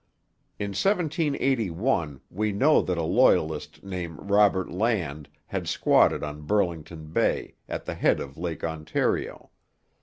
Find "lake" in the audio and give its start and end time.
8.35-8.63